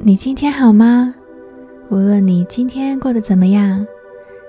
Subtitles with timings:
[0.00, 1.12] 你今天好吗？
[1.90, 3.84] 无论你今天过得怎么样，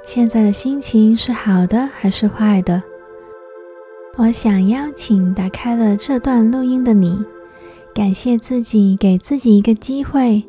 [0.05, 2.83] 现在的心情是好的还是坏的？
[4.16, 7.25] 我想邀请打开了这段录音的你，
[7.95, 10.43] 感谢自己给自己一个机会，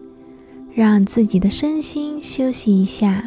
[0.74, 3.24] 让自己的身心休息一下。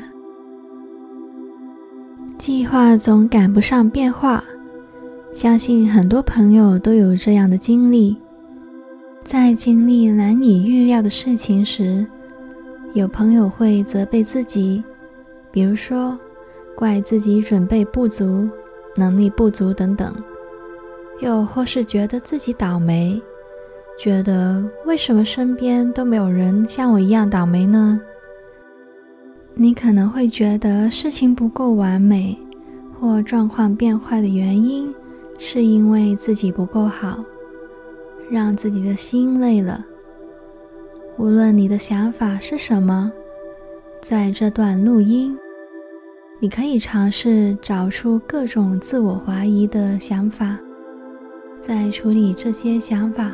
[2.37, 4.43] 计划总赶不上变化，
[5.33, 8.15] 相信很多朋友都有这样的经历。
[9.23, 12.05] 在经历难以预料的事情时，
[12.93, 14.83] 有朋友会责备自己，
[15.49, 16.17] 比如说
[16.75, 18.47] 怪自己准备不足、
[18.95, 20.11] 能力不足等等；
[21.21, 23.19] 又或是觉得自己倒霉，
[23.97, 27.99] 觉得为什么身边都没有人像我一样倒霉呢？
[29.55, 32.37] 你可能会觉得事情不够完美，
[32.99, 34.93] 或状况变坏的原因
[35.39, 37.23] 是因为自己不够好。
[38.33, 39.85] 让自己的心累了。
[41.19, 43.11] 无论你的想法是什么，
[44.01, 45.37] 在这段录音，
[46.39, 50.59] 你可以尝试找出各种自我怀疑的想法，
[51.61, 53.31] 再处理这些想法，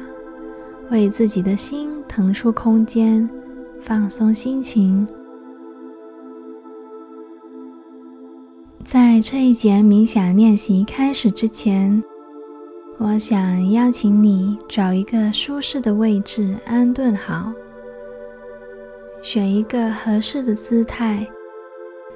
[0.91, 3.29] 为自己的心腾出空间，
[3.79, 5.07] 放松心情。
[8.83, 12.03] 在这一节冥想练习开始之前，
[13.01, 17.53] 我想邀请你找一个舒适的位置安顿好，
[19.21, 21.25] 选一个合适的姿态，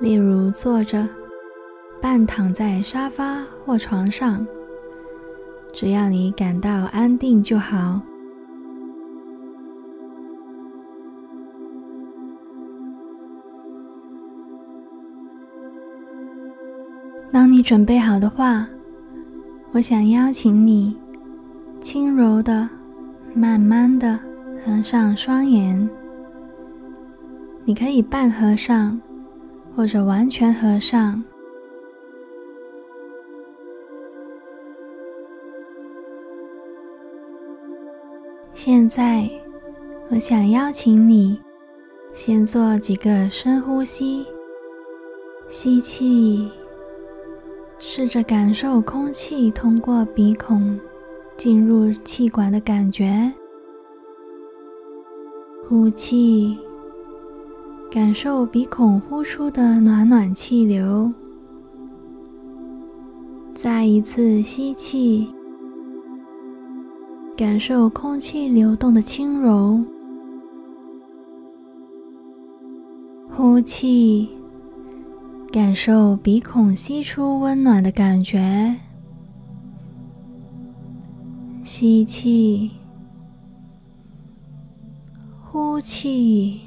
[0.02, 1.08] 例如坐着、
[2.02, 4.46] 半躺在沙发或床上，
[5.72, 8.02] 只要你感到安定就好。
[17.32, 18.68] 当你准备好的话，
[19.76, 20.96] 我想邀请你，
[21.82, 22.70] 轻柔的、
[23.34, 24.20] 慢慢的
[24.64, 25.90] 合上双眼。
[27.66, 29.02] 你可以半合上，
[29.76, 31.24] 或者完全合上。
[38.54, 39.28] 现在，
[40.12, 41.42] 我想邀请你，
[42.14, 44.24] 先做几个深呼吸，
[45.50, 46.48] 吸气。
[47.86, 50.80] 试着感受空气通过鼻孔
[51.36, 53.30] 进入气管的感觉，
[55.68, 56.58] 呼气，
[57.92, 61.12] 感受鼻孔呼出的暖暖气流。
[63.54, 65.28] 再一次吸气，
[67.36, 69.78] 感受空气流动的轻柔，
[73.30, 74.30] 呼气。
[75.54, 78.76] 感受鼻孔吸出温暖的感觉，
[81.62, 82.72] 吸气，
[85.40, 86.60] 呼气，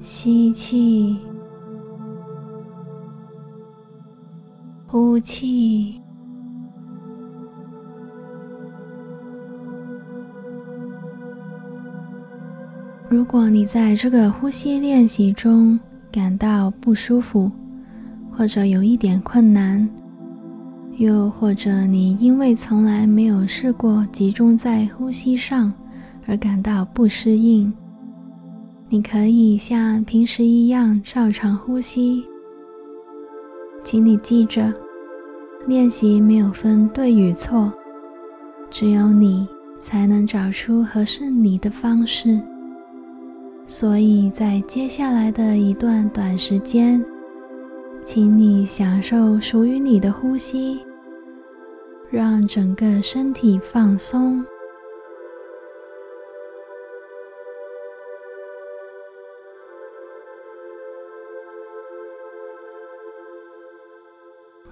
[0.00, 1.18] 吸气，
[4.86, 6.01] 呼气。
[13.12, 15.78] 如果你在这个呼吸练习中
[16.10, 17.52] 感到不舒服，
[18.30, 19.86] 或者有一点困难，
[20.96, 25.70] 又或者你因为从来没有试过集中在呼吸上
[26.26, 27.70] 而感到不适应，
[28.88, 32.24] 你可以像平时一样照常呼吸。
[33.84, 34.72] 请你记着，
[35.66, 37.70] 练习没有分对与错，
[38.70, 39.46] 只有你
[39.78, 42.40] 才能找出合适你的方式。
[43.72, 47.02] 所以在接下来的一段短时间，
[48.04, 50.84] 请你享受属于你的呼吸，
[52.10, 54.44] 让整个身体放松。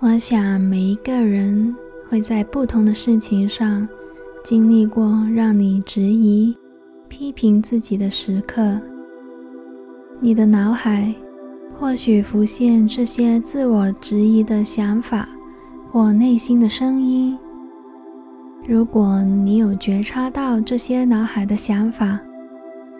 [0.00, 1.74] 我想每一个人
[2.10, 3.88] 会在不同的事情上
[4.44, 6.54] 经历过让你质疑、
[7.08, 8.78] 批评自己的时刻。
[10.22, 11.14] 你的脑海
[11.74, 15.26] 或许浮现这些自我质疑的想法
[15.90, 17.38] 或内心的声音。
[18.68, 22.20] 如果你有觉察到这些脑海的想法，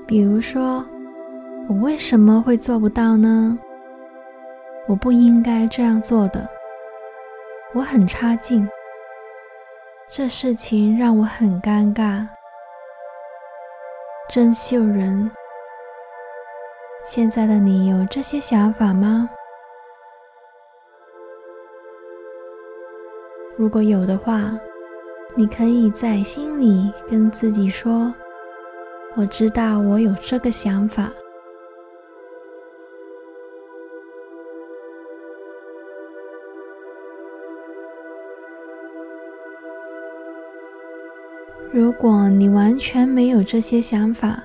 [0.07, 0.83] 比如说
[1.69, 3.59] “我为什么会做不到呢
[4.89, 6.49] ？”“我不应该这样做的。
[7.75, 8.67] ”“我很差劲。
[10.09, 12.27] ”“这事情让我很尴尬。
[14.31, 15.31] ”“真秀人。”
[17.05, 19.29] 现在的你有这些想法吗？
[23.57, 24.59] 如果有的话，
[25.35, 28.15] 你可以在心里跟自己说
[29.17, 31.11] ：“我知道我有这个想法。
[41.73, 44.43] 如果你完全没有这些想法，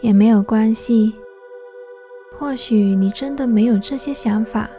[0.00, 1.14] 也没有关系。
[2.38, 4.70] 或许你真的没有这些想法，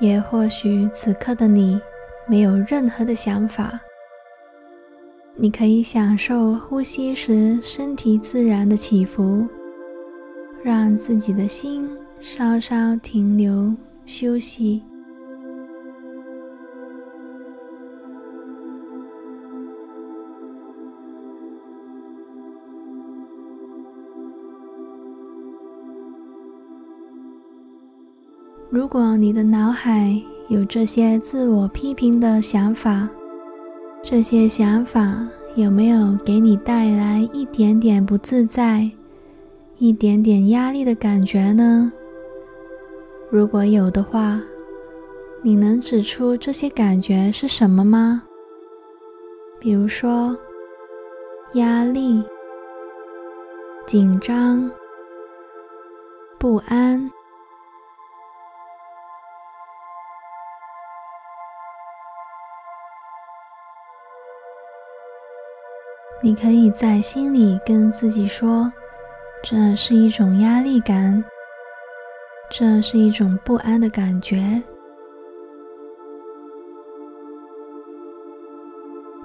[0.00, 1.80] 也或许此刻的你
[2.26, 3.80] 没有任何的想法。
[5.36, 9.46] 你可以享受呼吸时身体自然的起伏，
[10.62, 11.88] 让自己的心
[12.20, 13.72] 稍稍停留
[14.04, 14.82] 休息。
[28.74, 33.08] 如果你的脑海有这些自我批评的想法，
[34.02, 38.90] 这些想法有没有给你带来一点点不自在、
[39.78, 41.92] 一点点压力的感觉呢？
[43.30, 44.42] 如果有的话，
[45.40, 48.24] 你能指出这些感觉是什么吗？
[49.60, 50.36] 比如说，
[51.52, 52.24] 压力、
[53.86, 54.68] 紧张、
[56.40, 57.08] 不安。
[66.22, 68.72] 你可以在心里跟自己说
[69.44, 71.22] ：“这是一种压力感，
[72.50, 74.62] 这是一种不安的感觉。”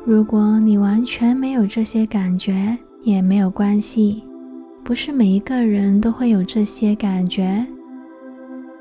[0.05, 4.23] 如果你完全没有这些感觉，也没有关系，
[4.83, 7.65] 不是每一个人都会有这些感觉。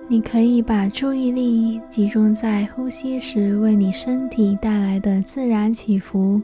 [0.08, 6.40] 你可以把注意力集中在呼吸时为你身体带来的自然起伏。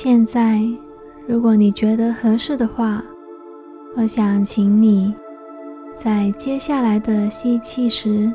[0.00, 0.62] 现在，
[1.26, 3.04] 如果你觉得合适的话，
[3.96, 5.12] 我想请你
[5.96, 8.32] 在接下来的吸气时，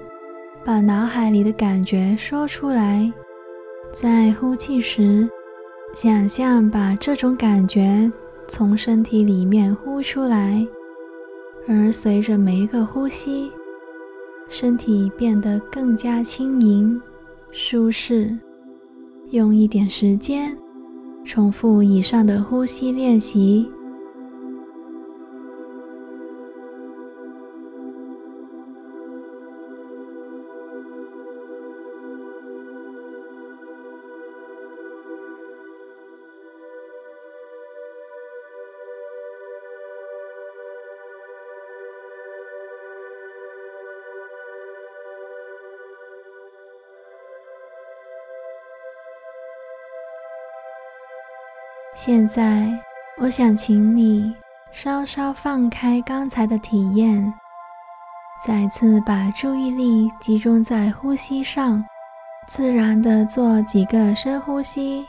[0.65, 3.09] 把脑海里的感觉说出来；
[3.93, 5.25] 在呼气时，
[5.95, 8.11] 想象把这种感觉
[8.45, 10.67] 从身体里面呼出来，
[11.65, 13.49] 而随着每一个呼吸，
[14.49, 17.01] 身体变得更加轻盈、
[17.51, 18.37] 舒适。
[19.29, 20.57] 用一点时间。
[21.25, 23.69] 重复以上的呼吸练习。
[51.95, 52.67] 现在，
[53.19, 54.35] 我想请你
[54.71, 57.31] 稍稍放开刚才的体验，
[58.45, 61.85] 再次把注意力集中在呼吸上，
[62.47, 65.05] 自然地做几个深呼吸。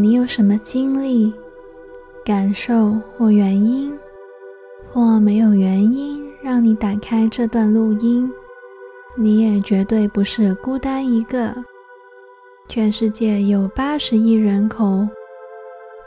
[0.00, 1.30] 你有什么经历、
[2.24, 3.92] 感受或原因，
[4.90, 8.32] 或没有原因让你打开这段录音，
[9.14, 11.54] 你也绝对不是孤单一个。
[12.66, 15.06] 全世界有八十亿人口，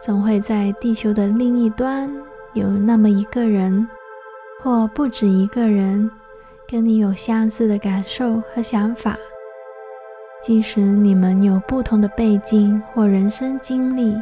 [0.02, 2.12] 总会在地球的另一端
[2.54, 3.88] 有那么一个人，
[4.64, 6.10] 或不止一个人，
[6.68, 9.16] 跟你有相似的感受和想法。
[10.44, 14.14] 即使你们有不同的背景或人生经历，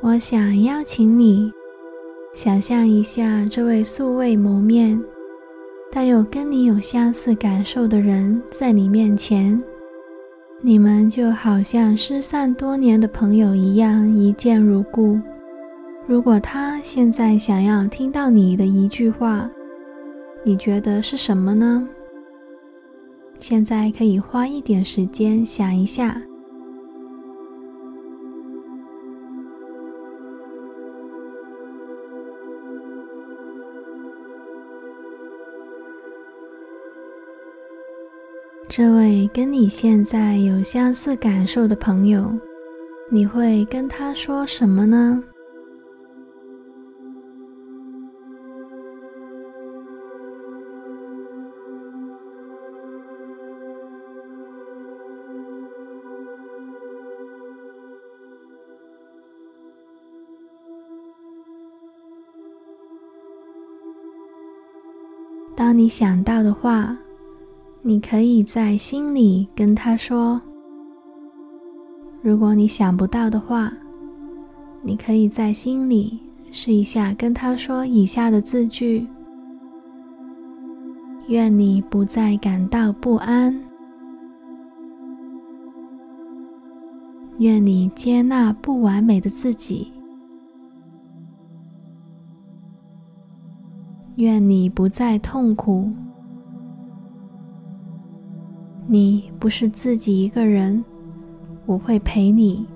[0.00, 1.52] 我想邀请你
[2.32, 5.02] 想象一下，这位素未谋面
[5.90, 9.60] 但又跟你有相似感受的人在你面前，
[10.60, 15.20] 你们就好像失散多年的朋友一样一见如故。
[16.06, 19.50] 如果他现在想要听到你的一句话，
[20.44, 21.88] 你觉得是什么呢？
[23.38, 26.20] 现在可以花一点时间想一下。
[38.68, 42.30] 这位跟你现在有相似感受的朋友
[43.10, 45.24] 你会跟他说什么呢？
[65.58, 66.96] 当你想到的话，
[67.82, 70.40] 你可以在心里跟他说；
[72.22, 73.72] 如果你想不到的话，
[74.82, 76.16] 你可以在心里
[76.52, 79.04] 试一下跟他说以下的字句：
[81.26, 83.60] 愿你不再感到不安，
[87.38, 89.92] 愿你接纳不完美的自己。
[94.18, 95.92] 愿你不再痛苦。
[98.88, 100.84] 你不是自己一个人，
[101.66, 102.66] 我会陪你。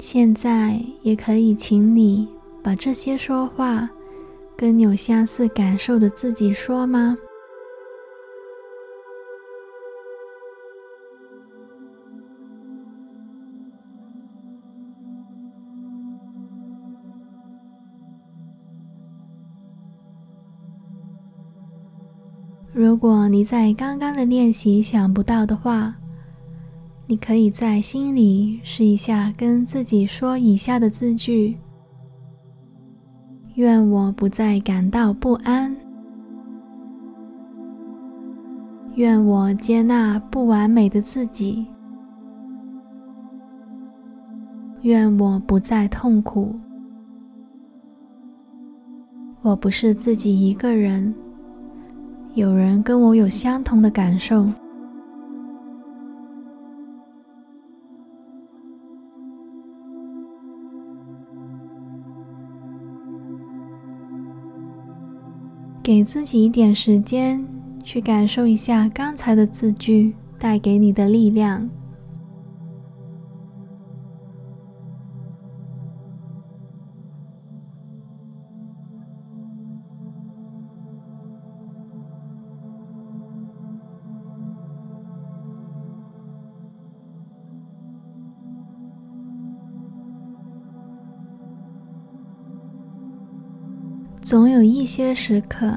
[0.00, 2.28] 现在也可以请你
[2.60, 3.88] 把这些说话
[4.56, 7.16] 跟有相似感受的自己说吗？
[22.98, 25.94] 如果你在刚刚的练习想不到的话，
[27.06, 31.56] 你可以在心里试一下跟自己说以下的字句：
[33.54, 35.76] 愿我不再感到不安，
[38.96, 41.64] 愿我接纳不完美的自己，
[44.82, 46.52] 愿我不再痛苦，
[49.42, 51.14] 我不是自己一个人。
[52.34, 54.46] 有人跟我有相同的感受。
[65.82, 67.42] 给自己一点时间，
[67.82, 71.68] 去感受一下刚才的字句带给你的力量。
[94.28, 95.74] 总有一些时刻，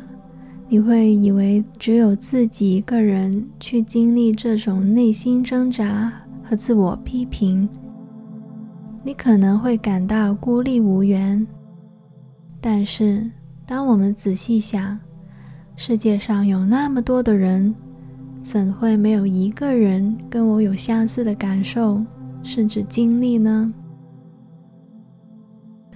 [0.67, 6.11] 你会以为只有自己一个人去经历这种内心挣扎
[6.43, 7.69] 和自我批评，
[9.05, 11.47] 你可能会感到孤立无援。
[12.59, 13.25] 但是，
[13.65, 14.99] 当我们仔细想，
[15.77, 17.73] 世界上有那么多的人，
[18.43, 22.03] 怎会没有一个人跟我有相似的感受，
[22.43, 23.73] 甚至经历呢？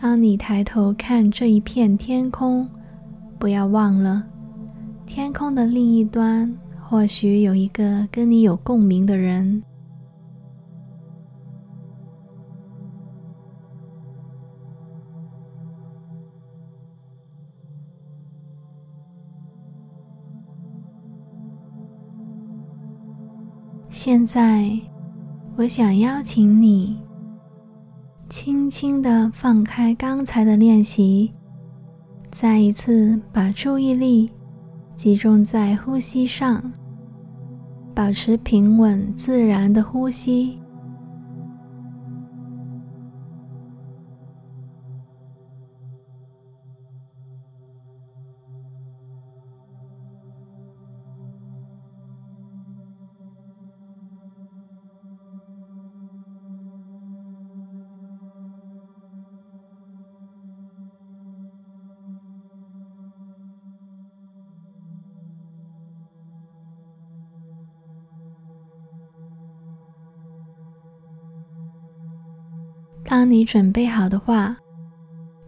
[0.07, 2.69] 当你抬头看这一片天空，
[3.39, 4.23] 不要忘了，
[5.03, 9.63] 天空的另一端或许有一个跟你有共鸣的人。
[23.89, 24.69] 现在，
[25.55, 27.04] 我想邀请你。
[28.27, 31.31] 轻轻地放开刚才的练习，
[32.31, 34.31] 再一次把注意力
[34.95, 36.73] 集中在呼吸上，
[37.93, 40.59] 保持平稳自然的呼吸。
[73.07, 74.57] 当你准备好的话，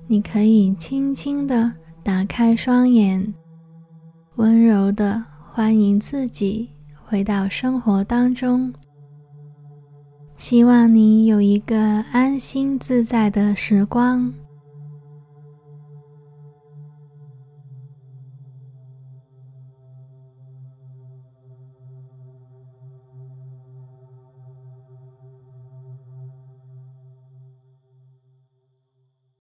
[0.05, 1.73] 你可以轻轻的
[2.03, 3.33] 打开双眼，
[4.35, 6.69] 温柔的欢迎自己
[7.03, 8.71] 回到生活当中。
[10.37, 11.77] 希望你有一个
[12.11, 14.31] 安心自在的时光。